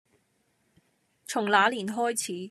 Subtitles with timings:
[1.27, 2.33] 從那年開始